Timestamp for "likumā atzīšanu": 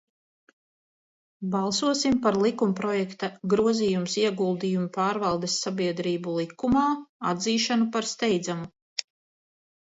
6.39-7.87